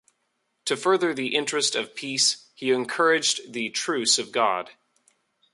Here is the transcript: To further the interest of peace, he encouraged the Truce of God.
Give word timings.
To 0.65 0.75
further 0.75 1.13
the 1.13 1.35
interest 1.35 1.75
of 1.75 1.93
peace, 1.93 2.47
he 2.55 2.71
encouraged 2.71 3.53
the 3.53 3.69
Truce 3.69 4.17
of 4.17 4.31
God. 4.31 4.71